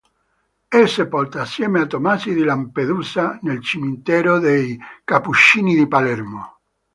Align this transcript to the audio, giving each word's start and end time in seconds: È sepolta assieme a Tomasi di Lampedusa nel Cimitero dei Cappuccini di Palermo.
È 0.67 0.83
sepolta 0.87 1.41
assieme 1.41 1.79
a 1.81 1.85
Tomasi 1.85 2.33
di 2.33 2.43
Lampedusa 2.43 3.37
nel 3.43 3.61
Cimitero 3.61 4.39
dei 4.39 4.75
Cappuccini 5.03 5.75
di 5.75 5.87
Palermo. 5.87 6.57